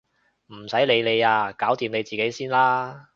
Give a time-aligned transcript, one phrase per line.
[0.47, 1.51] 唔使你理啊！
[1.53, 3.09] 搞掂你自己先啦！